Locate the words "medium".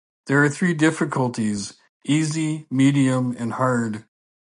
2.71-3.35